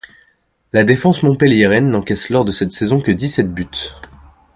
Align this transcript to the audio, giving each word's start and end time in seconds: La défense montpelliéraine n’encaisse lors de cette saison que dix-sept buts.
La 0.73 0.83
défense 0.83 1.21
montpelliéraine 1.21 1.91
n’encaisse 1.91 2.31
lors 2.31 2.43
de 2.43 2.51
cette 2.51 2.71
saison 2.71 3.01
que 3.01 3.11
dix-sept 3.11 3.53
buts. 3.53 3.89